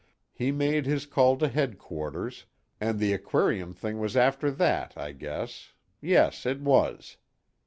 He 0.33 0.51
made 0.51 0.87
his 0.87 1.05
call 1.05 1.37
to 1.37 1.47
headquarters, 1.47 2.47
and 2.79 2.97
the 2.97 3.13
aquarium 3.13 3.75
thing 3.75 3.99
was 3.99 4.17
after 4.17 4.49
that, 4.49 4.97
I 4.97 5.11
guess 5.11 5.73
yes, 6.01 6.43
it 6.47 6.59
was. 6.59 7.17